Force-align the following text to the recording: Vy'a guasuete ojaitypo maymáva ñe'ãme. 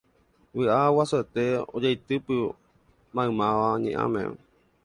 Vy'a 0.55 0.81
guasuete 0.95 1.45
ojaitypo 1.75 2.35
maymáva 3.15 3.67
ñe'ãme. 3.83 4.21